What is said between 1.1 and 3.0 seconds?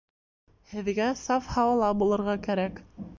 саф һауала булырға кәрәк.